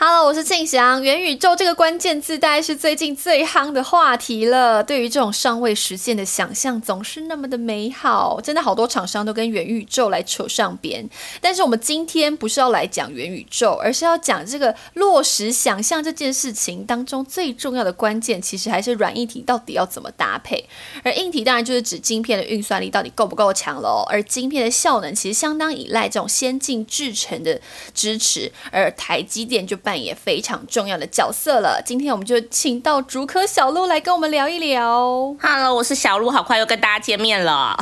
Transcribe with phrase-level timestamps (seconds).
[0.00, 1.02] Hello，我是庆祥。
[1.02, 4.80] 元宇宙这个关键字，大概是最近最夯的话题了。
[4.80, 8.40] 对于这种尚未实现的想象，总是那么的美好。
[8.40, 11.10] 真的好多厂商都跟元宇宙来扯上边。
[11.40, 20.64] 但是我们今天不是要来讲元宇宙，而是要讲这个落实想象这件事情当中最重要的关键，其实还是软硬体到底要怎么搭配。
[21.02, 24.06] 而硬体当然就是指晶片的运算力到底够不够强喽。
[24.08, 27.60] 而晶片的效能其实相当依赖这种先进制程的
[27.92, 28.52] 支持。
[28.70, 29.76] 而台积电就。
[29.88, 31.80] 扮演非常重要的角色了。
[31.82, 35.34] 今天我们就请到竹科小鹿来跟我们聊一聊。
[35.40, 37.74] Hello，我是小鹿，好快又跟大家见面了。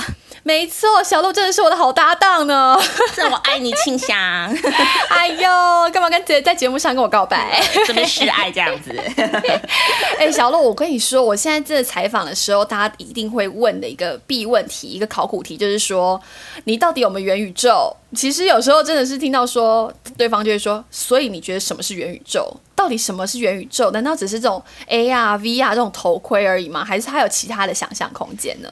[0.44, 2.78] 没错，小鹿真的是我的好搭档呢。
[3.12, 4.16] 是我爱你，庆祥。
[5.10, 7.60] 哎呦，干嘛跟姐在节目上跟我告白？
[7.84, 8.94] 这么示爱这样子。
[10.16, 16.22] 哎，小鹿，我跟你说，我现在这采访的时候，大家一定会问的一个必问题，一个考古题，就是说，
[16.62, 17.96] 你到底有没有元宇宙？
[18.14, 22.56] 其实有时候真的是听到说，对方就会说，所以你觉得什么是元宇宙？
[22.74, 23.90] 到底什么是元宇宙？
[23.90, 26.84] 难道只是这种 AR、VR 这种头盔而已吗？
[26.84, 28.68] 还是它有其他的想象空间呢？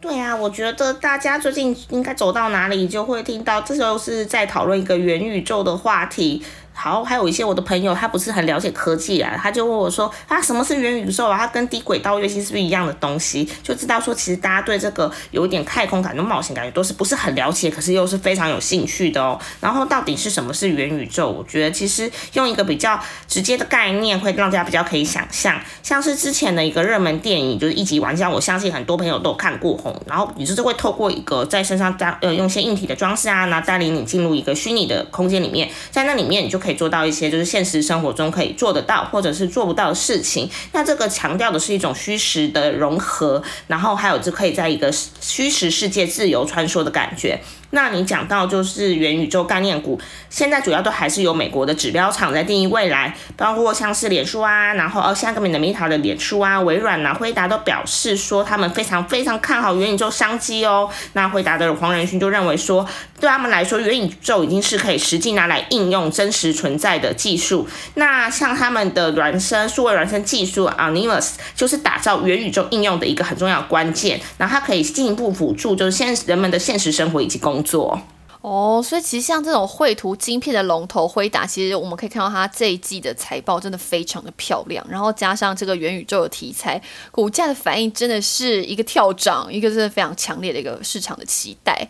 [0.00, 6.40] 对啊，我觉得大家最近应该走到哪里就会听到，这时候是在讨论一个元宇宙的话题。
[6.80, 11.36] 好，还有一些我的朋友，他不是很了解科技啊，他就问我说啊，什么是元宇宙啊？
[11.36, 13.44] 它跟低轨道卫星是不是一样的东西？
[13.64, 19.36] 就知道说，其实大家对这个有一点太空感、的冒险感觉都是不是很了解，可是又是非常有兴趣的哦。
[19.60, 21.28] 然后到底是什么是元宇宙？
[21.28, 30.00] 我觉得其实用一个比较直接的概念，会让大家比较可以想象，像是之前的一个热门电影，就是一级玩家，我相信很多朋友都有看过红。
[30.06, 36.67] 然后你就是会透过一个在身上加呃用一些硬体的装饰啊，然后带领你进入一个虚拟的空间里面，在那里面你就可以。
[36.68, 40.50] 可以做到一些就是现实生活中可以做得到或者是做不到的事情。
[40.72, 47.40] 那这个强调的是一种虚实的融合，然后还有就可以在一个虚实世界自由穿梭的感觉。
[47.70, 60.88] 那你讲到就是元宇宙概念股，现在主要都还是由美国的指标厂在定义未来，包括像是脸书啊，然后呃像个名的 Meta 的脸书啊，微软啊，辉达都表示说他们非常非常看好元宇宙商机哦。
[61.12, 62.88] 那辉达的黄仁勋就认为说，
[63.20, 67.68] 对他们来说，元宇宙已经是可以实际拿来应用真实存在的技术。
[67.96, 77.57] 那像他们的孪生数位孪生技术 Animus 就是打造元宇宙应用的一个很重要关键，然后它可以进一步辅助就是现人们的现实生活以及工。
[77.58, 78.00] 工作。
[78.40, 91.86] 哦，所以其实像这种绘图晶片的龙头辉达，其实我们可以看到它这一季的财报真的非常的漂亮，然后加上这个元宇宙的题材，股价的反应真的是一个跳涨，一个是非常强烈的一个市场的期待。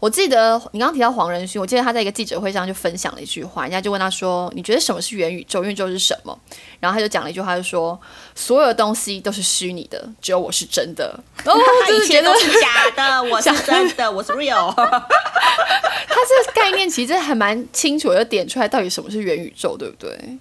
[0.00, 5.62] 我记得你刚刚提到黄仁勋，我记得他在一个记者会上就分享了一句话，人家就问他说：“你觉得什么是元宇宙？
[5.62, 6.36] 元宇宙是什么？”
[6.80, 8.00] 然后他就讲了一句话，就说
[8.34, 11.54] ：“所有的东西都是虚拟的，只有我是真的。”哦，
[11.92, 14.74] 一切都是假的， 我是真的，我是 real。
[16.08, 20.38] 它这个概念其实还蛮清楚，的点出来到底什么是元宇宙，对不对？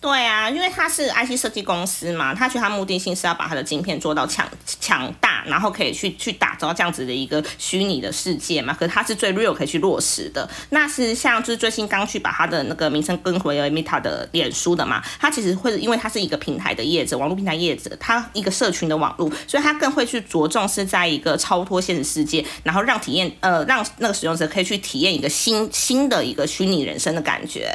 [0.00, 8.72] 对啊，因为它是 IC 设计公司嘛，它其实它目的性是要把它的晶片做到强强大，然后可以去去打造这样子的一个虚拟的世界嘛。
[8.72, 10.48] 可是它是最 real 可以去落实的。
[10.70, 27.70] 那是像就是最新刚去把它的那个名称更回为 Meta 的脸书的嘛，它其实会因为它是一个平台的业者，网络平台业者，它一个社群的网络，所以它更会去着重是在一个超脱现实世界，然后让体验呃让那个使用者可以去体验一个新新的一个虚拟人生的感觉。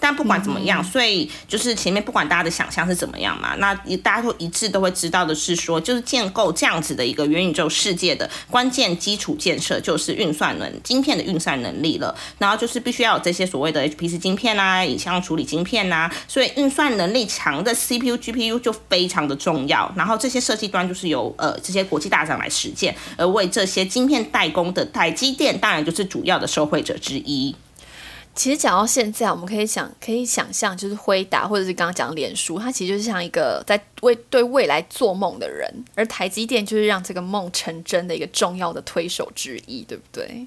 [0.00, 12.14] 但不管怎么样，所以就是前面不管大家的想象是怎么样嘛，那大家都一致都会知道的是说，就是建构这样子的一个元宇宙世界的关键基础建设就是运算能晶片的运算能力了。
[12.38, 19.92] 然后就是必须要有这些所谓的 HPC 晶片啊，影像处理晶片呐，所以运算能力强的 CPU、GPU 就非常的重要。
[19.96, 27.54] 然后这些设计端就是由呃这些国际大厂来实践，而为这些晶片代工的台积电当然就是主要的受惠者之一。
[28.34, 40.46] 其实讲到现在，我们可以想，可以想象，就是辉达或者是刚刚讲脸书，它其实就是像一个在为对未来做梦的人，而台积电就是让这个梦成真的一个重要的推手之一，对不对？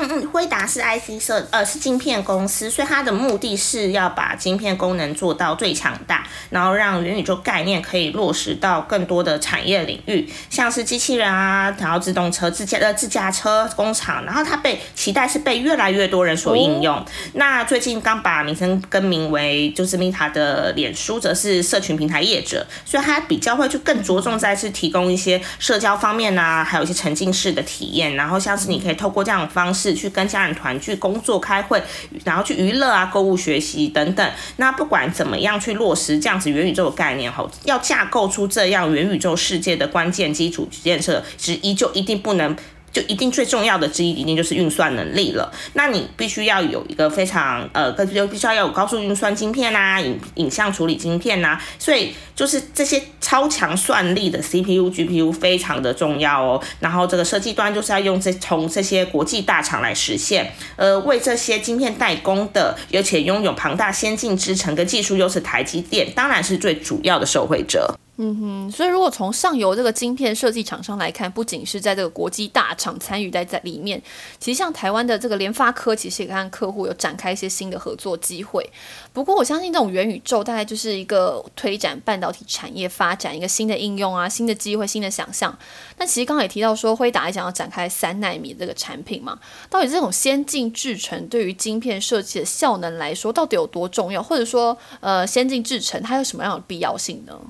[0.00, 17.04] 嗯嗯，辉达是 IC 设呃是晶片公司，所以它的目的是要把晶片功能做到最强大，然后让元宇宙概念可以落实到更多的产业领域，像是机器人啊，然后自动车、自驾呃自驾车工厂，然后它被期待是被越来越多人所应用。
[17.32, 29.87] 那最近刚把名称更名为就是 Meta 的脸书，则是社群平台业者，所以它比较会去更着重在是提供一些社交方面啊，还有一些沉浸式的体验，然后像是你可以透过这样的方式。
[29.94, 31.82] 去跟家人团聚、工作、开会，
[32.24, 34.32] 然后去娱乐啊、购物、学习等等。
[34.56, 42.56] 那不管怎么样去落实这样子元宇宙的概念后，要架构出这样元宇宙世界的关键基础建设之一，就一定不能
[42.92, 45.52] 就一定最重要的之一，一定就是运算能力了。
[45.74, 56.62] 那你必须要有一个非常呃，跟就必须要有高速运算晶片呐，影影像处理晶片呐，所以就是这些超强算力的 CPU、GPU 非常的重要哦。
[56.80, 67.94] 然后这个设计端就是要用这从这些国际大厂来实现，呃，为这些晶片代工的，而且拥有庞大先进制程跟技术优势，台积电当然是最主要的受惠者。
[68.20, 74.02] 嗯哼，所以如果从上游这个晶片设计厂商来看，不仅是在这个国际大厂参与在在里面，
[74.40, 78.68] 其实像台湾的这个联发科，其实也跟客户有展开一些新的合作机会。
[79.12, 85.56] 不过我相信这种元宇宙大概就是一个推展半导体产业发展一个新的应用啊，新的机会，新的想象。
[85.98, 89.38] 那其实刚刚也提到说，辉达也想要展开三纳米这个产品嘛，
[89.70, 94.20] 到底这种先进制程对于晶片设计的效能来说，到底有多重要？
[94.20, 97.40] 或者说，呃，先进制程它有什么样的必要性呢？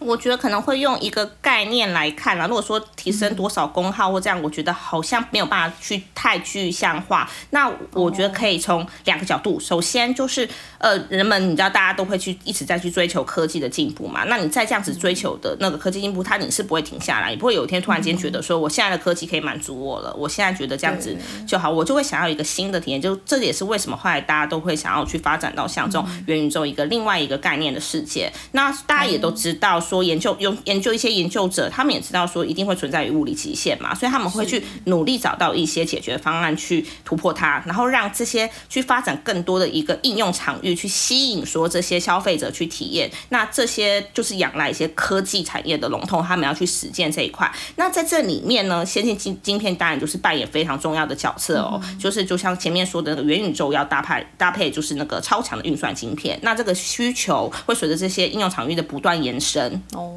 [0.00, 2.46] 我觉得可能会用一个概念来看啦。
[2.46, 7.28] 如果说提升多少功耗或这样，我觉得好像没有办法去太具象化。
[7.50, 10.48] 那我觉得可以从两个角度，首先就是
[10.78, 14.22] 呃，人们你知道大家都会去一直在去追求科技的进步嘛。
[14.24, 23.02] 那你再这样子追求的那个科技进步，它你是不会停下来，也不会有一天突然间觉得说我现在的科技可以满足我了，我现在觉得这样子就好，我就会想要一个新的体验。
[23.02, 28.32] 就这也是为什么后来大家都会想要去发展到像这种元宇宙一个另外一个概念的世界。
[28.52, 29.80] 那大家也都知道。
[29.88, 43.10] 说研究用研究一些研究者，他们也知道说一定会存在于物理极限嘛，所以他们会去努力找到一些解决方案去突破它，然后让这些去发展更多的一个应用场域，去吸引说这些消费者去体验。
[43.30, 47.50] 那这些就是仰赖一些科技产业的龙头，他们要去实践这一块。
[47.76, 56.38] 那在这里面呢，先进晶晶片当然就是扮演非常重要的角色哦，就是就像前面说的那个元宇宙要搭配搭配，就是那个超强的运算晶片。
[56.42, 59.77] 那这个需求会随着这些应用场域的不断延伸。
[59.92, 60.16] 哦，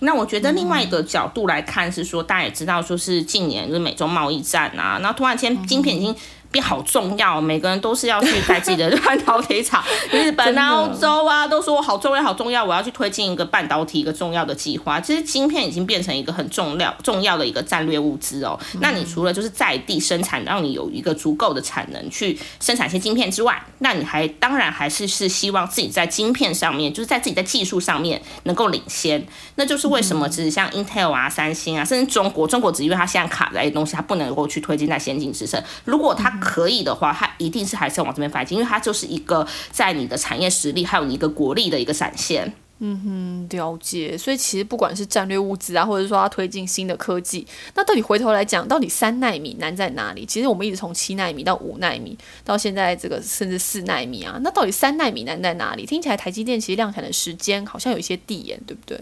[0.00, 6.14] 那我觉得另外一个角度来看是说，大家也知道，说是近年就是美中贸易战啊，那突然间晶片已经。
[6.50, 9.82] 变好重要，每个人都是要去在自己的 半导体厂。
[10.10, 15.00] 日本啊、欧洲啊，都说我好重要、好重要，我要去推进一个半导体一个重要的计划。
[15.00, 18.58] 其实晶片已经变成一个很重要、重要的一个战略物资哦。
[18.80, 29.24] 那你除了就是在地生产，让你有一个足够的产能去生产一些晶片之外，那你还当然还是是希望自己在晶片上面，就是在自己在技术上面能够领先。
[29.54, 35.62] 那就是为什么只是像 Intel 啊、三星啊，甚至中国，中国只因为它现在卡在的东西，它不能够去推进在先进之上。
[35.84, 42.52] 如果它可以的话，它一定是还是要往这边发展，因为它就是一个在你的产业实力还有你一个国力的一个展现。
[42.82, 44.16] 嗯哼，了解。
[44.16, 50.24] 所以其实不管是战略物资啊，或者说要推进新的科技，那到底回头来讲，到底三纳米难在哪里？
[50.24, 55.84] 其实我们一直从七纳米到五纳米，到现在这个甚至四纳米啊，那到底三纳米难在哪里？
[55.84, 58.98] 听起来台积电其实量产的时间好像有一些递延，对不对？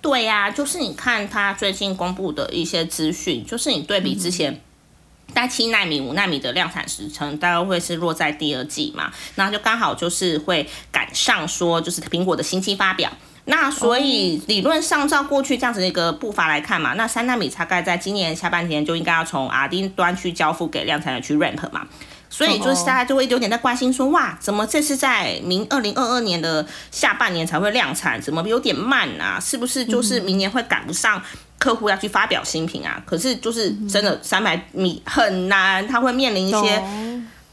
[0.00, 4.60] 对呀，就是你看它最近公布的一些资讯，就是你对比之前。
[5.34, 13.10] 但七纳米、五纳米的量产时程大概会是落在第二季嘛，那就刚好就是会赶上说就是苹果的新机发表，
[13.46, 21.86] 那所以理论上照过去这样子的一个步伐来看嘛，那三纳米大概在今年下半年就应该要从 R D 端去交付给量产的去 ramp 嘛。
[22.30, 29.38] 所以就是大家就会有点在关心说，哇，怎么这是在明二零二二年的下半年才会量产，怎么有点慢啊？
[29.38, 31.22] 是不是就是明年会赶不上
[31.62, 33.00] 客户要去发表新品啊？
[33.06, 36.82] 可是就是真的三百米很难，他会面临一些。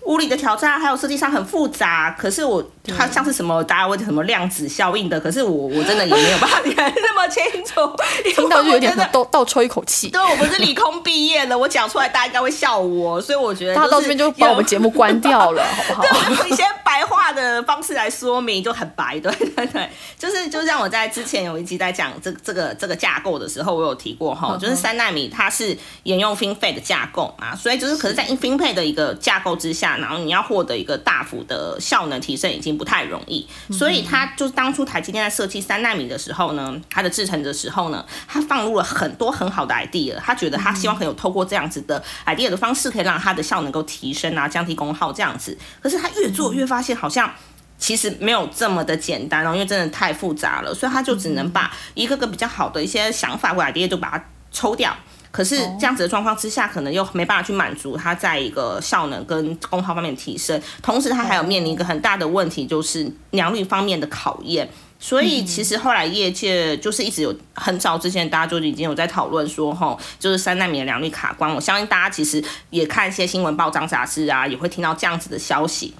[0.05, 7.75] 物理的挑战还有设计上很复杂，可是我它像是什么大家问什么量子效应的，可是我我真的也没有办法那么清楚，
[8.33, 10.09] 听到就有点倒倒抽一口气。
[10.09, 16.31] 对我不是理工毕业的，我讲出来大家应该会笑我，所以我觉得他到这边就把我们节目关掉了，好不好？
[16.31, 29.97] 用一些白话的方式来说明就很白，对 对对，就是就像我在之前有一集在讲这这个这个架构的时候，我有提过哈，就是三纳米它是沿用 FinFET 的架构嘛，所以就是可是在 FinFET 的一个架构之下。
[29.97, 33.47] 然后你要获得一个大幅的效能提升，已经不太容易。
[33.71, 40.17] 所以它就是当初台积电在设计三纳米的时候呢，它的制程的时候呢，它放入了很多很好的 idea。
[40.19, 45.55] 他觉得他希望可以有透过这样子的 idea 的方式，可以让它的效能够提升啊，降低功耗这样子。
[45.83, 47.29] 可是他越做越发发现，好像
[47.77, 50.73] 其实没有这么的简单哦，因为真的太复杂了。
[50.73, 54.95] 所以他就只能把一个个比较好的一些想法或 idea 就把它抽掉。
[55.29, 64.67] 可是这样子的状况之下，可能又没办法去满足它在一个效能跟功耗方面的提升，同时它还有面临一个很大的问题，就是良率方面的考验。
[64.97, 71.53] 所以其实后来业界就是一直有很早之前大家就已经有在讨论说，哈，就是三纳米的良率卡关。
[71.53, 75.93] 我相信大家其实也看一些新闻报章杂志啊，也会听到这样子的消息。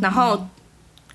[0.00, 0.46] 然后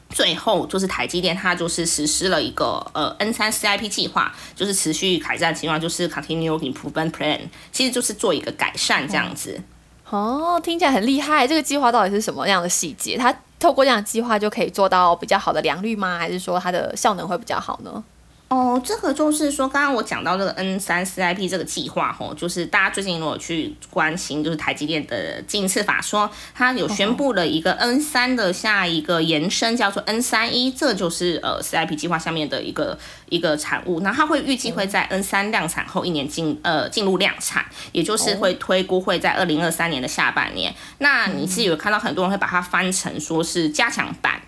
[0.10, 7.40] 最后就是台积电，它就是实施了一个呃 N 三 CIP 计划，就是持续改善计划，就是 Continue Improvement Plan，
[7.72, 9.62] 其实就是做一个改善这样子。
[10.10, 11.48] 哦，听起来很厉害。
[11.48, 13.18] 这个计划到底是什么样的细节？
[13.18, 16.18] 它透过这样的计划就可以做到比较好的良率吗？
[16.20, 18.04] 还是说它的效能会比较好呢？
[18.52, 34.02] 哦，这个就是说，刚刚我讲到这个 N 三 CIP 这个计划，吼，就是大家最近如果去关心，就是台积电的近次法说，它有宣布了一个 N 三的下一个延伸，叫做 N 三一，这就是呃 CIP 计划下面的一个一个产物。
[34.02, 40.76] 那它会预计会在 N 三量产后一年进呃进入量产，也就是会推估会在二零二三年的下半年。
[40.98, 44.42] 那你是有看到很多人会把它翻成说是加强版。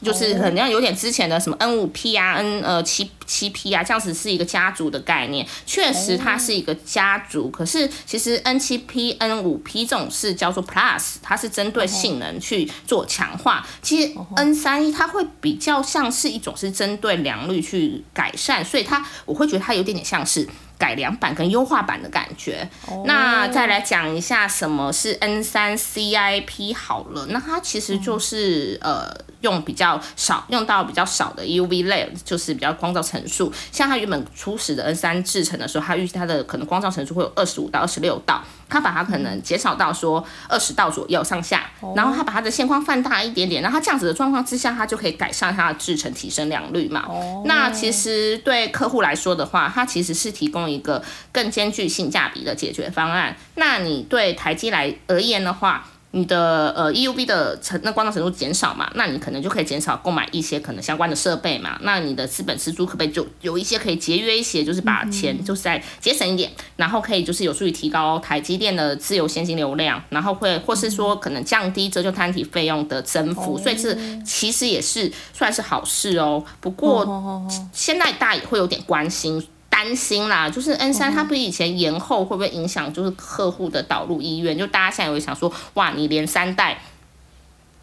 [0.00, 7.48] 就是很像有点之前的什么 N 五 P 啊，N 呃七七 P 啊，这样子是一个家族的概念，确实它是一个家族。
[7.50, 13.64] 可是其实 N 七 P、N 五 P 这种是叫做 Plus，它是针对性能去做强化。
[13.82, 20.48] 其实 N 三一它会比较像是一种是针对良率去改善，所以它我会觉得它有点点像是。
[20.78, 22.70] 改良版跟优化版的感觉，
[23.04, 33.52] 那再来讲一下什么是 N 三 CIP 好了，那它其实就是呃用比较少用到比较少的 UV layer，就是比较光照层数。
[33.72, 47.08] 像它原本初始的 N 三制成的时候，它预计它的可能光照层数会有二十五到二十六道，它把它可能减少到说二十道左右上下，然后它把它的线框放大一点点，然后它这样子的状况之下，它就可以改善它的制成，提升良率嘛。
[47.46, 50.68] 那其实对客户来说的话，它其实是提供。
[50.68, 53.34] 一个更兼具性价比的解决方案。
[53.54, 61.78] 那你对台积来而言的话，你的呃 EUV 的成那光照程度减少嘛，那你可能就可以减少购买一些可能相关的设备嘛。
[61.82, 76.44] 那你的资本支出可不可以就有一些可以节约一些，就是把钱就是在节省一点，然后可以就是有助于提高台积电的自由现金流量，然后会或是说可能降低折旧摊体费用的增幅，所以这其实也是算是好事哦。
[76.60, 79.46] 不过现在大家也会有点关心。
[79.78, 84.58] 担心啦，就是 N 三它不是以前延后会不会影响就是客户的导入意愿？
[84.58, 86.80] 就大家现在有想说，哇，你连三代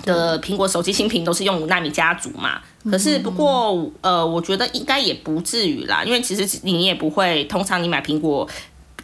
[0.04, 2.62] 的苹果手机新品都是用五纳米家族嘛？
[2.92, 8.46] 可是不过呃，我觉得应该也不至于啦，因为其实你也不会，通常你买苹果。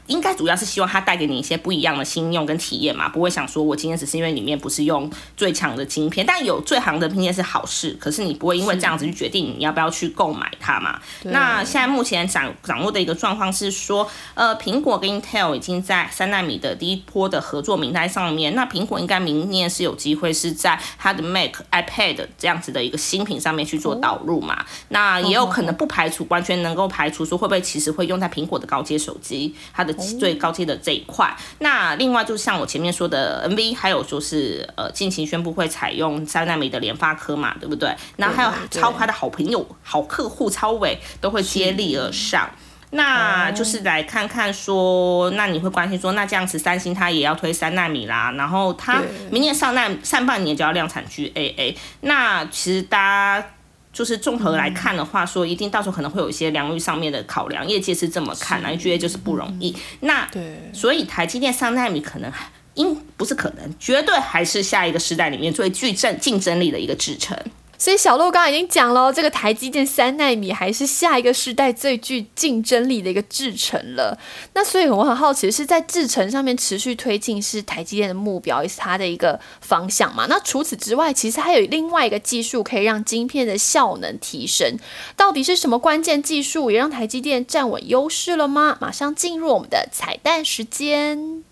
[0.08, 11.00] 应该主要是希望它带给你一些不一样的新用跟体验嘛，不会想说我今天只是因为里面不是用最强的晶片，但有最行的晶片是好事，可是你不会因为这样子去决定你要不要去购买它嘛。
[11.24, 24.65] 那现在目前掌掌握的一个状况是说，呃，苹果跟 Intel 已经在三纳米的第一波的合作名单上面，那苹果应该明年是有机会是在它的 Mac、iPad 这样子的一个新品上面去做导入嘛。
[24.89, 29.96] 那也有可能不排除完全能够排除说会不会其实会用在苹果的高阶手机，它的。
[30.01, 37.96] 最高阶的这一块，那另外就像我前面说的 NV，还有就是呃，近期宣布会采用三纳米的联发科嘛，对不对？
[38.17, 42.50] 那还有超快的好朋友、好客户超伟都会接力而上，
[42.89, 53.48] 那就是来看看说，那你会关心说，那这样子三星它也要推三纳米啦，然后它明年上半上半年就要量产 GAA，那其实大家。
[53.93, 59.75] 就是综合来看的话，说一定到时候可能会有一些良率上面的考量，业界是这么看，那觉得就是不容易。
[60.00, 60.29] 那
[60.74, 62.31] 所以台积电三纳米可能
[62.75, 67.38] 应不是可能，绝对还是下一个时代里面最具争竞争力的一个制程。
[67.81, 74.15] 所以小鹿刚刚已经讲了，这个台积电三纳米还是下一个世代最具竞争力的一个制程了。
[74.53, 80.27] 那所以我很好奇是，在制程上面持续推进是台积电的目标，也是它的一个方向嘛？
[80.29, 84.77] 那除此之外，其实还有另外一个技术可以让晶片的效能提升。
[85.17, 88.77] 到底是什么关键技术也让台积电站稳优势了吗？
[88.79, 91.43] 马上进入我们的彩蛋时间。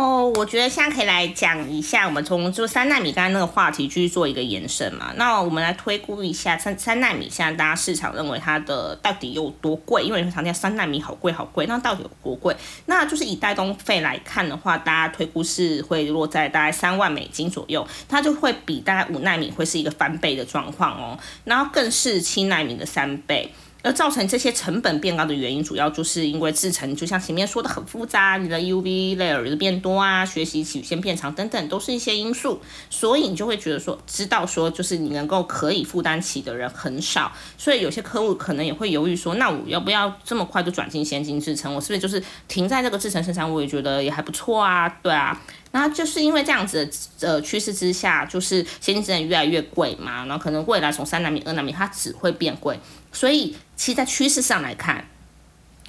[0.00, 5.12] 哦，我觉得现在可以来讲一下，我们从就三纳米刚才那个话题去做一个延伸嘛。
[5.16, 10.02] 那我们来推估一下三三纳米现在大家市场认为它的到底有多贵？
[10.02, 12.56] 因为常见三纳米好贵好贵，那到底有多贵？
[12.86, 23.52] 那就是以代工费来看的话，大家推估是会落在大概三万美金左右，它就会比大概五纳米会是一个翻倍的状况哦，然后更是七纳米的三倍。
[23.82, 32.60] 而造成这些成本变高的原因，主要就是因为制成，就像前面说的很复杂，你的 UV layer 的变多啊，学习曲线变长等等，都是一些因素，
[32.90, 41.74] 所以你就会觉得说，知道说，就是你能够可以负担起的人很少，所以有些客户可能也会犹豫说，那我要不要这么快就转进先进制成？
[41.74, 43.50] 我是不是就是停在这个制成身上？
[43.50, 45.40] 我也觉得也还不错啊，对啊。
[45.72, 46.84] 那就是因为这样子
[47.20, 52.76] 的呃趋势之下，就是先进制程越来越贵嘛，然后可能未来从三纳米、二纳米它只会变贵，
[53.12, 55.06] 所以其实在趋势上来看，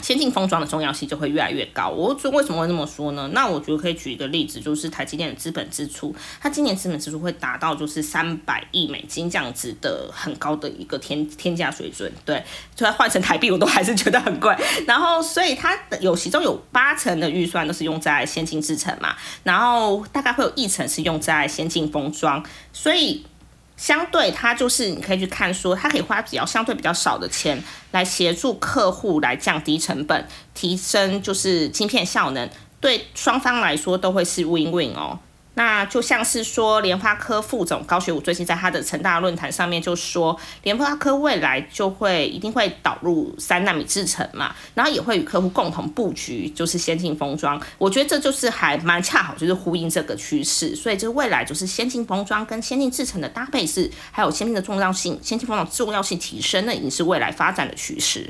[0.02, 1.90] 先进封装的重要性就会越来越高。
[1.90, 3.30] 我说为什么会这么说呢？
[3.34, 12.12] 那我觉得可以举一个例子，就是台积电的资本支出，它今年资本支出会达到就是三百亿美金这样子的很高的一个天天价水准。
[12.26, 14.56] 对，就算换成台币，我都还是觉得很贵。
[14.88, 23.24] 然后，所以它的有其中有八成的预算都是用在先进制程嘛，然后大概会有一成是用在先进封装，所以。
[23.82, 27.60] 相对它就是你可以去看说，它可以花比较相对比较少的钱
[27.90, 32.48] 来协助客户来降低成本，提升就是晶片效能，
[32.80, 35.18] 对双方来说都会是 win win 哦。
[35.54, 47.62] 那就像是说，联发科副总高学武最近在他的成大论坛上面就说，联发科未来就会一定会导入三纳米制程嘛，然后也会与客户共同布局，就是先进封装。
[47.78, 50.74] 我觉得这就是还蛮恰好，就是呼应这个趋势。
[50.74, 58.26] 所以就是未来就是先进封装跟先进制程的搭配是，还有先进的重要性，先进封装重要性提升，那已经是未来发展的趋势。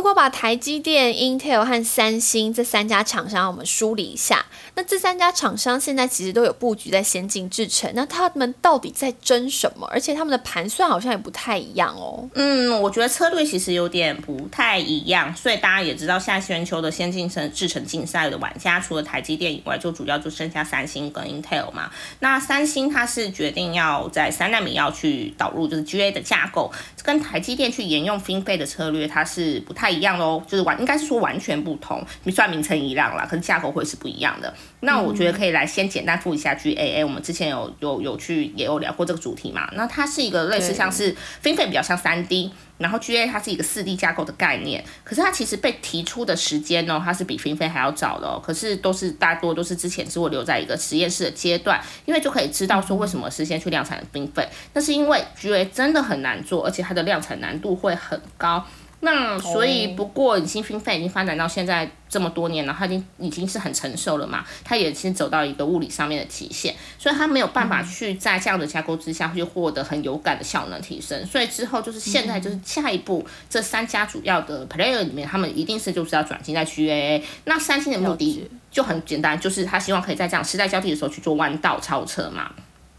[0.00, 9.86] 如果把台积电、Intel 和三星这三家厂商我们梳理一下，那这三家厂商现在其实都有布局在先进制程，那他们到底在争什么？
[9.92, 12.26] 而且他们的盘算好像也不太一样哦。
[12.32, 21.90] 嗯，我觉得策略其实有点不太一样，所以大家也知道，现在全球的先进制制程竞赛的玩家，除了台积电以外，就主要就剩下三星跟 Intel 嘛。
[22.20, 29.74] 那三星它是决定要在三纳米要去导入就是 GA 的架构，跟台积电去沿用 FinFET 的策略，它是不。
[29.80, 32.04] 太一样喽，就是完应该是说完全不同。
[32.24, 34.52] 你虽然名称一样啦，可是架构会是不一样的。
[34.80, 37.04] 那我觉得可以来先简单复一下 GAA。
[37.04, 39.68] 我们之前有有有去也有聊过这个主题嘛。
[39.74, 44.82] 那它是一个类似像是 FinFET 比较像三 D，然后 GA 它是一个四 D 架构的概念。
[45.04, 48.26] 可是它其实被提出的时间呢，它是比 FinFET 还要早的。
[48.26, 48.40] 哦。
[48.42, 54.48] 可是都是大多都是之前是会留在一个实验室的阶段，因为就可以知道说为什么是先去量产 FinFET。
[54.72, 58.64] 那是因为 GA 真的很难做，而且它的量产难度会很高。
[59.02, 77.22] 那所以，不过已经 FinFET 已经发展到现在这么多年了，它已经已经是很成熟了嘛，它也先走到一个物理上面的极限，所以它没有办法去在这样的架构之下去获得很有感的效能提升，所以之后就是现在就是下一步这三家主要的 player 里面，他们一定是就是要转型在 GAA。
[77.46, 82.50] 那三星的目的就很简单，就是他希望可以在这样时代交替的时候去做弯道超车嘛。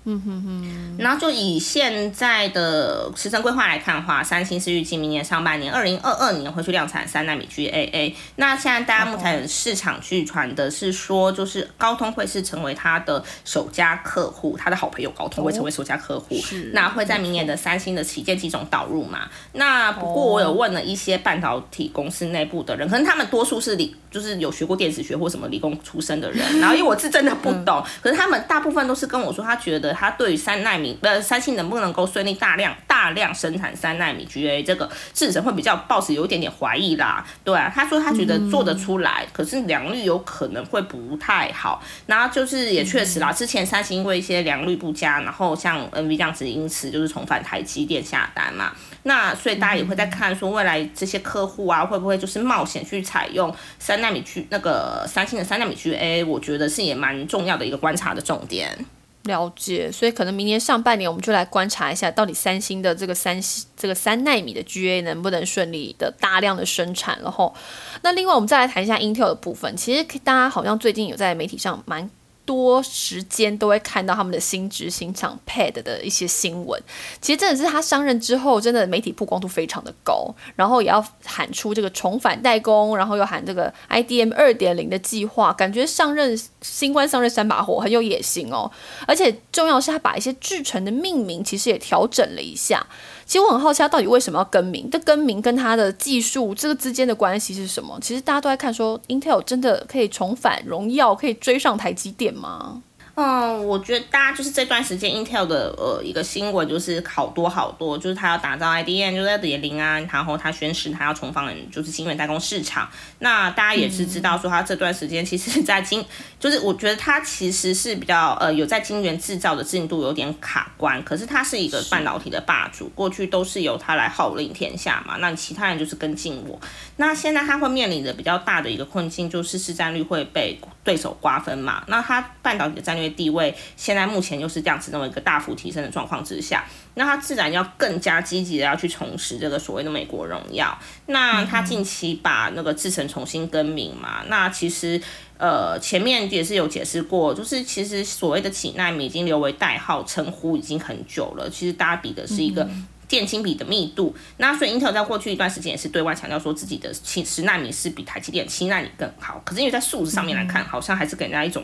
[0.04, 8.12] 嗯哼哼，然后就以现在的时程规划来看的话，三星是预计明年上半年，二零二二年会去量产三纳米 GAA。
[8.38, 16.36] 那现在大家目前市场去传的是说，就是高通会是成为他的首家客户，他的好朋友高通会成为首家客户。
[16.74, 19.30] 那会在明年的三星的旗舰机中导入嘛？
[19.54, 26.44] 那不过我有问了一些半导体公司内部的人，可能他们多数是理，就是有学过电子学或什么理工出身的人。
[26.60, 29.91] 然后因为我是真的不懂，可是他们大部分都是跟我说，他觉得。
[29.94, 41.84] 他对于三纳米呃三星能不能够顺利大量大量生产三纳米 GA 这个制程会比较抱持有一点点怀疑啦，对啊，他说他觉得做得出来，可是良率有可能会不太好。
[42.08, 48.72] 然后就是也确实啦，之前三星因为一些良率不佳，然后像 NV 这样子，因此就是重返台积电下单嘛。
[49.04, 58.86] 那所以大家也会在看说未来这些客户啊会不会就是冒险去采用三纳米 G 那个三星的三纳米 GA，我觉得是也蛮重要的一个观察的重点。
[59.24, 67.54] 了解，所以可能明年上半年我们就来观察一下，到底三星的这个三星这个三纳米的 GA 能不能顺利的大量的生产，然后，
[68.02, 72.10] 那另外我们再来谈一下 Intel 的部分，其实大家好像最近有在媒体上蛮。
[72.46, 76.82] 多时间都会看到他们的新执行长 Pad 的一些新闻，
[77.22, 88.70] 其实真的是他上任之后，真的媒体曝光度非常的高，然后也要喊出这个重返代工，然后又喊这个 IDM 二点零的计划，感觉上任新官上任三把火，很有野心哦。
[89.08, 92.86] 而且重要是他把一些制成的命名其实也调整了一下。
[93.26, 94.90] 其实我很好奇，他到底为什么要更名？
[94.92, 97.98] 这更名跟他的技术这个之间的关系是什么？
[98.02, 102.82] 其实大家都在看，说 Intel 真的可以重返荣耀，可以追上台积电吗？
[103.16, 112.90] 嗯，我觉得大家就是这段时间 Intel 的呃一个新闻就是好多好多，就是他要打造 IDM 就是点零啊，然后他宣誓他要重返就是晶圆代工市场。
[113.20, 116.04] 那大家也是知道说他这段时间其实在晶，
[116.40, 126.60] 就是我觉得他其实是比较呃有在晶圆制造的进度有点卡关，可是他是一个半导体的霸主，过去都是由他来号令天下嘛，那其他人就是跟进我。
[126.96, 131.84] 那现在他会面临着比较大的一个困境，就是市占率会被对手瓜分嘛。
[131.88, 140.78] 那他半导体的战略地位现在目前又是这样子那么一个大幅提升的状况之下，那他自然要更加积极的要去重拾这个所谓的美国荣耀。
[141.08, 145.02] 那他近期把那个制成重新更名嘛，那其实
[145.38, 152.70] 呃前面也是有解释过，就是其实所谓的几纳米已经留为代号称呼已经很久了，其实大家比的是一个。
[153.12, 154.16] 电晶比的密度。
[154.38, 159.42] 那所以英特尔在过去一段时间也是对外强调说自己的七十纳米是比台积电七纳米更好。
[159.44, 161.62] 可是因为在数字上面来看，好像还是给人家一种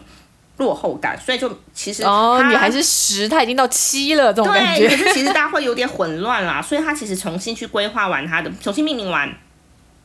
[0.57, 4.89] 落后感，所以就其实哦，你还是十，他已经到七了，这种感觉。
[4.89, 9.33] 可是其实大家会 有点混乱啦，所以他其实重新去规划完他的，重新命名完。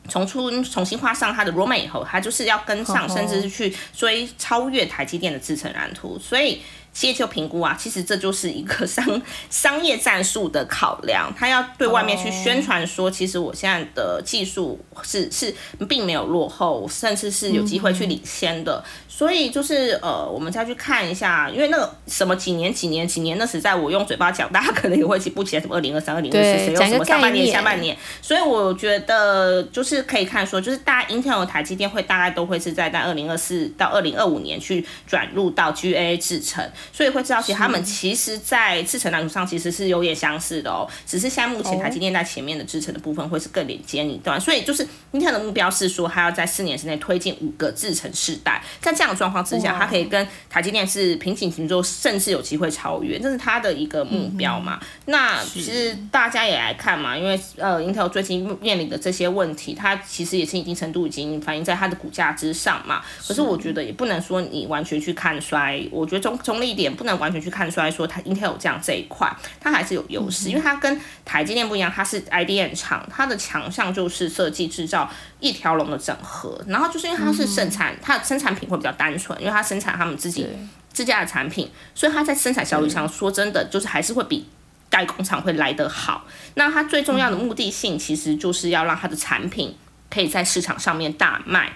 [0.09, 6.61] 重出重新画上他的 roadmap 以后，他就是要跟上，甚至是去追超越台积电的制程蓝图，所以。
[6.93, 15.53] 企业就评估啊，其实这就是一个 商商业战术的考量，他要对外面去宣传说，其实我现在的技术是是
[15.89, 18.83] 并没有落后，甚至是有机会去领先的。
[19.07, 27.95] 所以就是呃，我们再去看一下，因为那个什么几年几年几年，那实在我用嘴巴讲，大家可能也会记不起来什么二零二三、二零二四，谁有什么上半年、下半年。
[28.21, 36.67] 所以我觉得就是可以看说，就是大 Intel、台积电会大概都会是在在二零二四到二零二五年去转入到 GA 制程。
[36.91, 40.87] 所以会知道，其实他们其实，在制程难度上其实是有点相似的哦。
[41.05, 44.39] 只是现在目前台积电在前面的制程的部分会是更领先一段。
[44.39, 48.63] 所以就是英特尔的目标是说，它要在四年之内推进五个制程世代。
[48.81, 54.79] 在这样的状况之下，它可以跟台积电是平起平坐，甚至有机会超越，这是它的一个目标嘛？
[55.05, 63.03] 那其实大家也来看嘛，因为呃，英特尔最近面临的这些问题，它其实也是一定程度已经反映在它的股价之上嘛。
[63.27, 66.93] 可是我觉得也不能说你完全去看衰，我觉得中中立一点。
[66.95, 75.09] 不能完全去看出来说它 Intel 这样这一块，它还是有优势，因为它跟台积电不一样，它是 IDM 厂，它的强项就是设计制造
[75.39, 80.47] 一条龙的整合，然后就是因为它是生产，它的生产品会比较单纯，因为它生产他们自己
[80.91, 84.47] 自家的产品，所以它在生产效率上说真的就是还是会比
[84.89, 86.25] 代工厂会来得好。
[86.55, 89.75] 那它最重要的目的性其实就是要让它的产品
[90.09, 91.73] 可以在市场上面大卖。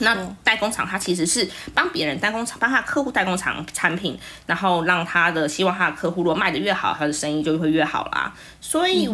[0.00, 8.32] 那代工厂它其实是帮别人代工厂帮他客户代工厂产品，然后让他的希望他的客户如果卖的越好，他的生意就会越好啦。
[8.60, 9.08] 所以，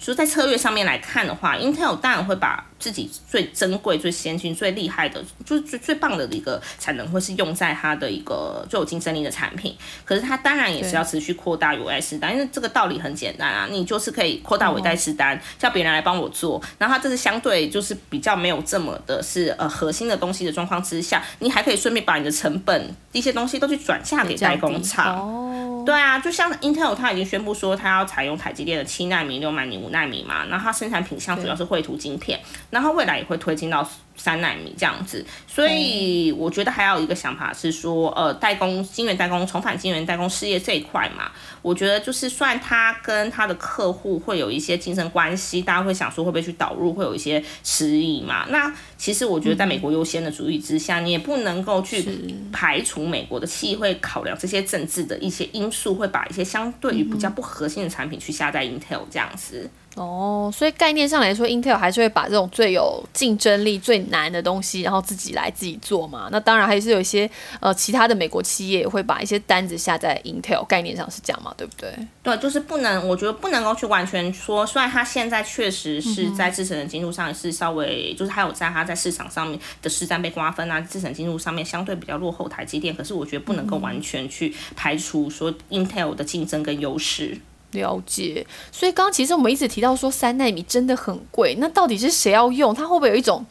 [0.00, 2.64] 就在策略上面来看的话，Intel 当然会把。
[2.80, 9.76] 自己最珍贵、最先进、最厉害的，就是最最棒的一个产能，会是用在它的一个最有竞争力的产品。
[10.02, 16.58] 可是它当然也是要持续扩大有外市单，因为这个道理很简单啊，你就是可以扩大尾代市单，叫别人来帮我做。
[16.78, 25.84] 然后它这是相对就是比较没有这么的是呃核心的东西的状况之下，你还可以顺便把你的成本一些东西都去转嫁给代工厂。
[25.84, 32.38] 对啊，就像 Intel，它已经宣布说它要采用台积电的七纳米、六纳米、五纳米嘛，然后它生产品项主要是绘图晶片，
[32.70, 33.84] 然后未来也会推进到。
[34.20, 48.44] 三纳米这样子，所以我觉得还有一个想法是说，呃，代工、晶圆代工、重返晶圆代工事业这一块嘛，我觉得就是算他跟他的客户会有一些竞争关系，大家会想说会不会去导入，会有一些迟疑嘛。
[48.50, 52.04] 那其实我觉得在美国优先的主义之下，你也不能够去
[52.52, 59.70] 排除美国的企业会考量这些政治的一些因素，会把一些相对于比较不核心的产品去下在 Intel 这样子。
[59.96, 66.28] 哦，所以概念上来说，Intel 还是会把这种最有竞争力、最难的东西，然后自己来自己做嘛。
[66.30, 71.92] 那当然还是有一些呃其他的美国企业会把一些单子下在 Intel，概念上是这样嘛，对不对？
[72.22, 87.36] 对，就是不能，我觉得不能够去完全说，虽然它现在确实是在制程的进度上是稍微，就是还有在它在市场上面的市占被瓜分啊，制程进度上面相对比较落后台积电，可是我觉得不能够完全去排除说 Intel 的竞争跟优势。
[87.72, 92.74] 了解，所以刚刚其实我们一直提到说三纳米真的很贵，那到底是谁要用？
[92.74, 93.44] 它会不会有一种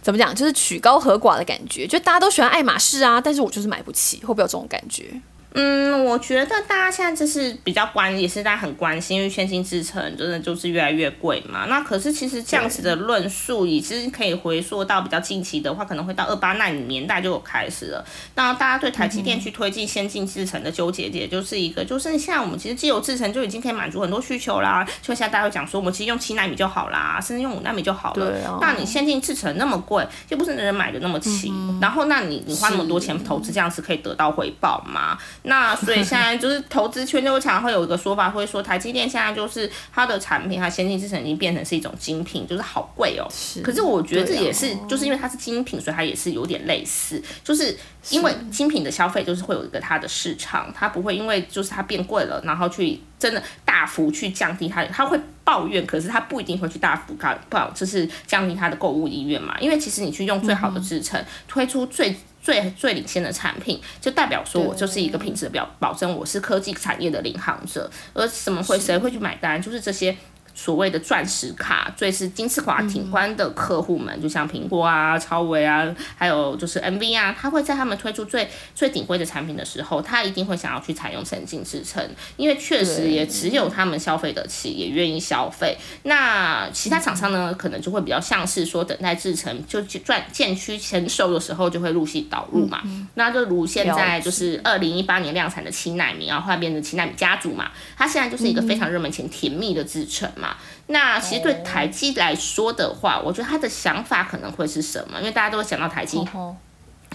[0.00, 1.86] 怎么讲，就是曲高和寡的感觉？
[1.86, 5.20] 就大家都喜欢爱马仕啊，但是我就是买不起，会不会有这种感觉？
[5.58, 11.64] 嗯，我觉得大家现在就是比较关，也是大家很关心，因为先进制程真的就是越来越贵嘛。
[11.64, 18.04] 那可是其实这样子的论述，已经可以回溯到比较近期的话，可能会到二八纳米年代就有开始了。
[18.34, 24.86] 那大家对台积电去推进先进制程的纠结点，就是一个，就是现在我们其实既有制程就已经可以满足很多需求啦。
[25.00, 28.58] 就现在大家会讲说，我们其实用七纳米就好啦，甚至用五纳米就好了。
[28.60, 35.16] 那你先进制程那么贵，又不是人人买的那么起，然后那你你花那么多钱投资，这样子可以得到回报吗？
[35.48, 43.26] 那所以现在就是投资圈就常会有一个说法，会说台积电现在就是它的产品，它先进制程已经变成是一种精品，就是好贵哦。
[43.30, 43.60] 是。
[43.62, 47.76] 可是我觉得这也是，就是因为它是精品，所以它也是有点类似，就是
[48.10, 59.56] 因为精品的消费就是会有一个它的市场，它不会因为就是它变贵了，然后去真的大幅去降低它，它会抱怨，可是它不一定会去大幅高不好，就是降低它的购物意愿嘛。
[59.60, 62.16] 因为其实你去用最好的制程，推出最。
[62.46, 67.90] 最最领先的产品，就代表说我就是一个品质表保证，我是科技产业的领航者。
[68.14, 69.60] 而什么会谁会去买单？
[69.60, 70.16] 就是这些
[70.58, 82.02] 所谓的钻石卡，最是金字塔挺宽的客户们，就像苹果啊、超维啊，还有就是 NV 啊，他会在他们推出最最顶规的产品的时候，他一定会想要去采用沉浸制成，
[82.38, 85.76] 因为确实也只有他们消费得起，也愿意消费。
[86.04, 92.82] 那其他厂商呢，可能就会比较像是说等待制成就赚渐趋成熟的时候，就会陆续导入嘛。
[93.14, 100.45] 那就如现在就是二零一八年量产的七纳米，然后后来变成七纳米家族嘛，它现在就是一个非常热门且甜蜜的制成嘛。
[100.88, 105.18] 那其实对台积来说的话，我觉得他的想法可能会是什么？
[105.18, 106.18] 因为大家都会想到台积，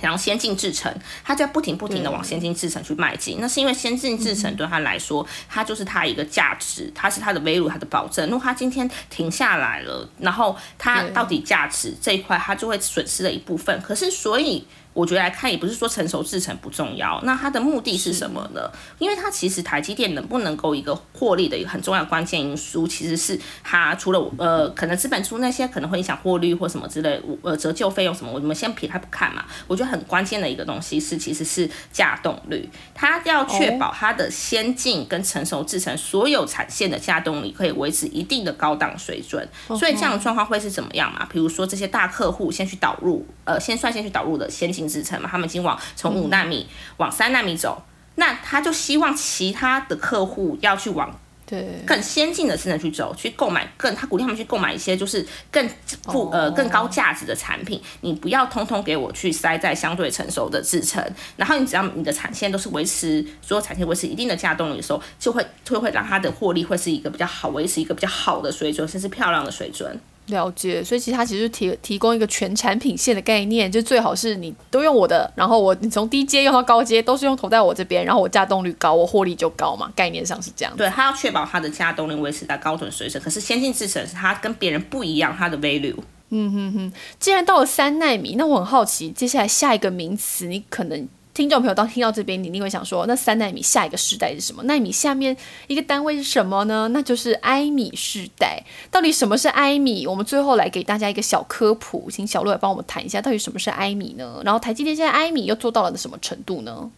[0.01, 0.91] 然后先进制程，
[1.23, 3.37] 他就要不停不停的往先进制程去迈进。
[3.39, 8.27] 那是因为先进制程对他来说，它就是它一个价值，它是它的 value，它的保证。
[8.29, 13.81] 如果它今天停下来了，然后它到底价值这一块，它就会损失了一部分。
[13.81, 14.65] 可是所以。
[14.93, 18.69] 我觉得来看也不是说成熟制成不重要，那它的目的是什么呢？
[18.99, 29.45] 因为它其实台积电能不能够一个获利的一个很重要关键因素，其实是它除了呃可能资本出那些可能会影响获利或什么之类，呃折旧费用什么，我们先撇开不看嘛。
[29.65, 39.47] 我觉得很关键的一个东西是其实是价动率，它要确保它的先进跟成熟制成所有产线的价动力可以维持一定的高档水准。
[39.67, 41.25] 所以这样的状况会是怎么样嘛？
[41.31, 44.80] 比如说这些大客户先去导入，呃先率先去导入的先进。
[44.87, 46.67] 制程嘛，他们已经往从五纳米
[46.97, 47.83] 往三纳米走，
[48.15, 51.83] 那他就希望其他的客户要去往对。
[51.85, 55.69] 更先进的智能去走，去购买更他鼓励他们去购买一些就是更
[56.03, 57.81] 富呃更高价值的产品。
[58.01, 61.03] 你不要通通给我去塞在相对成熟的制程，
[61.35, 69.99] 然后你只要你的产线都是维持所有产线维持一定的价动力的时候，就会就会让它的获利会是一个比较好维持一个比较好的水准，甚至漂亮的水准。
[70.27, 80.73] 了解，所以其实它其实提提供一个全产品线的概念，就最好是你都用我的，然后我你从低阶用到高阶都是用投在我这边，然后我价动率高，我获利就高嘛，概念上是这样。
[80.77, 85.97] 对，它要确保它的价动力维持在高准水准，可是先进制程是它跟别人不一样，它的 value。
[86.29, 91.09] 嗯哼哼，既然到了三纳米，那我很好奇，接下来下一个名词，你可能。
[91.33, 94.61] 听众朋友，当听到这边，你一定会想说，那三纳米下一个世代是什么？
[94.63, 95.35] 纳米下面
[95.67, 96.89] 一个单位是什么呢？
[96.89, 98.61] 那就是埃米世代。
[98.89, 100.05] 到底什么是埃米？
[100.05, 104.41] 我们最后来给大家一个小科普，请小鹿来帮我们谈一下，到底什么是埃米呢？
[104.43, 106.91] 然后台积电现在埃米又做到了什么程度呢？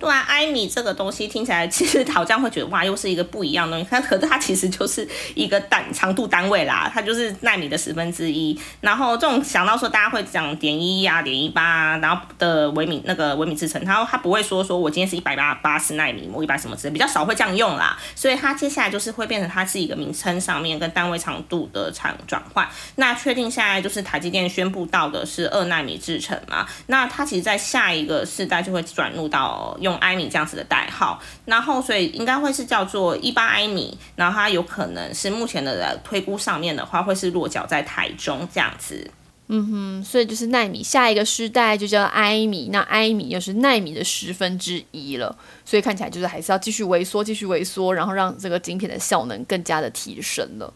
[0.00, 3.90] 对啊，埃米这个东西听起来 其实好像会觉得哇，又是一个不一样的东西。
[3.90, 8.58] 它 可是它其实就是一个单长度单位啦，它就是纳米的十分之一。
[8.80, 17.94] 然后这种想到说大家会讲点一啊、点一八啊，然后的微米那个微米制成，它它不会说说我今天是一百八八十纳米，我一百什么之类，比较少会这样用啦。
[18.14, 22.66] 所以它接下来就是会变成它是一个名称上面跟单位长度的长转换。
[22.96, 26.66] 那确定下来就是台积电宣布到的是二纳米制成嘛？
[26.86, 29.89] 那它其实在下一个世代就会转入到用。
[29.90, 39.10] 用艾米这样子的代号，然后所以应该会是叫做一八艾米，然后它有可能是目前的推估上面的话，会是落脚在台中这样子。
[39.52, 50.72] 嗯哼，所以就是奈米下一个世代就叫艾米，那艾米又是奈米的十分之一了，所以看起来就是还是要继续萎缩，继续萎缩，然后让这个晶片的效能更加的提升了。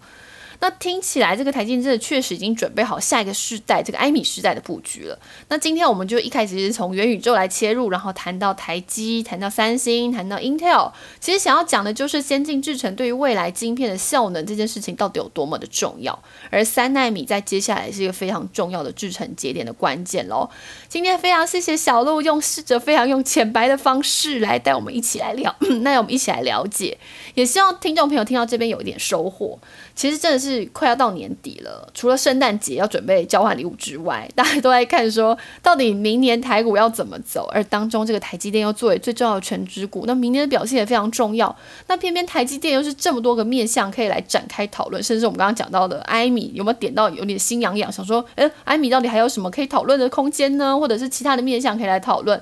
[0.65, 5.19] 那听起来，这个台积电确实已经准备好下一个世代这个埃米世代的布局了。
[5.51, 10.91] 那今天我们就一开始是从元宇宙来切入，然后谈到台积，谈到三星，谈到 Intel。
[11.21, 16.19] 其实想要讲的就是先进制程对于未来晶片的效能这件事情到底有多么的重要。
[16.49, 20.49] 而三纳米在接下来是一个非常重要的制程节点的关键喽。
[20.89, 26.97] 今天非常谢谢小鹿用试着非常用浅白的方式来带我们一起来聊， 那我们一起来了解，
[27.35, 29.59] 也希望听众朋友听到这边有一点收获。
[29.95, 37.49] 其实真的是是快要到年底了，除了圣诞节要准备交换礼物之外，大家都在看说到底明年台股要怎么走。
[37.53, 41.55] 而当中这个台积电又作为最重要的全指股，那明年的表现也非常重要。
[41.89, 50.79] 那偏偏台积电又是这么多个面向可以来展开讨论，甚至我们刚刚讲到的艾米有没有点到有点心痒痒，想说，诶，艾米到底还有什么可以讨论的空间呢？
[50.79, 52.41] 或者是其他的面向可以来讨论？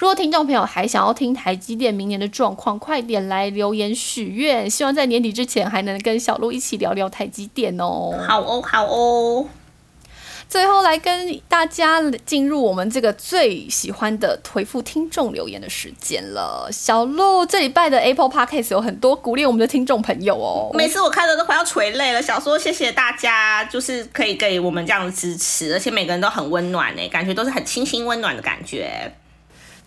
[0.00, 8.18] 如果听众朋友还想要听台积电明年的状况，快点来留言许愿，希望在年底之前还能跟小鹿一起聊聊台积电哦。
[8.26, 9.44] 好哦，好哦。
[10.48, 16.70] 最后来跟大家进入我们这个最喜欢的回复听众留言的时间了。
[16.72, 20.70] 小鹿这礼拜的 Apple Podcast 有很多鼓励我们的听众朋友哦。
[20.72, 29.12] 每次我看的都快要垂泪了，想说谢谢大家，就是可以给我们这样的支持，而且每个人都很温暖呢，感觉都是很清新温暖的感觉。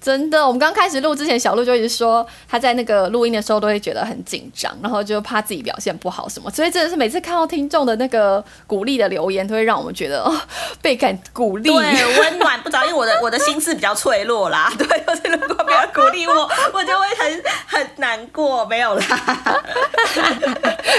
[0.04, 6.52] 真的，我们刚开始录之前，小鹿就一直说他在那个录音的时候都会觉得很紧张，然后就怕自己表现不好什么。
[6.52, 10.36] 所以真的是每次看到听众的那个鼓励的留言，都会让我们觉得哦
[10.82, 12.62] 倍感鼓励， 对，温暖。
[12.62, 18.66] 不知道，因为我的我的心智比较脆弱啦，对，就是如果没有鼓励我，我就会很很难过。
[18.66, 19.04] 没有啦，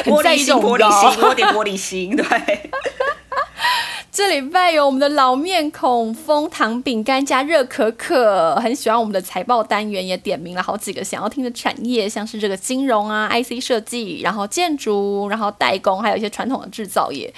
[0.05, 2.71] 玻璃心，玻璃心，有点玻璃心，对。
[4.12, 17.33] 这礼拜有我们的老面孔蜂糖饼干加热可可，很喜欢我们的财报单元，也点名了好几个想要听的产业，像是这个金融啊、IC 设计，然后建筑，然后代工，还有一些传统的制造业。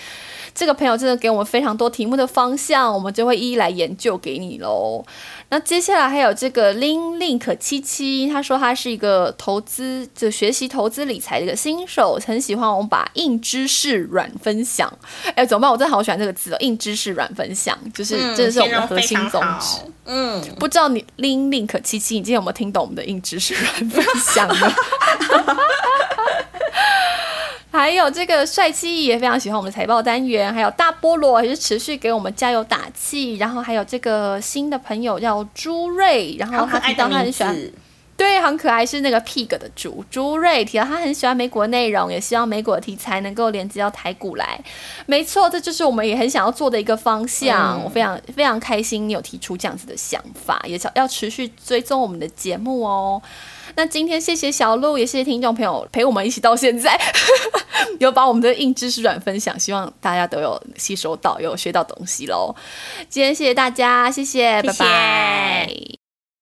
[0.54, 5.04] 这个朋友真的给我们非常多题目的方向，我们就会一一来研究给你喽。
[5.48, 14.92] 那接下来还有这个 Lin Link 七七，他说他是一个投资就学习投资理财的一个新手，很喜欢我们把硬知识软分享。
[15.36, 15.70] 哎，怎么办？
[15.70, 19.78] 我真的好喜欢这个字哦，硬知识软分享，就是这是我们的核心宗旨。
[20.04, 24.72] 嗯，不知道你 Lin Link 七七，你今天有没有听懂我们的硬知识软分享呢？
[27.76, 33.36] 还有这个帅气也非常喜欢我们的财报单元，还有大菠萝也是持续给我们加油打气。
[33.36, 37.54] 然后还有这个新的朋友叫朱瑞，然后他提到他很喜欢，
[38.16, 44.58] 对，很可爱，是那个 pig 的猪朱瑞提到他很喜欢美国内容，也希望美国的题材能够连接到台股来。
[45.04, 47.78] 没错，这就是我们也很想要做的一个方向。
[47.84, 53.20] 我非常非常开心你有提出这样子的想法，也想要持续追踪我们的节目哦。
[53.76, 56.98] 那今天谢谢小鹿，也谢谢听众朋友陪我们一起到现在，
[58.00, 62.54] 有把我们的硬知识软分享，希望大家都有吸收到，有学到东西喽。
[63.08, 65.95] 今天谢谢大家，谢谢，拜拜。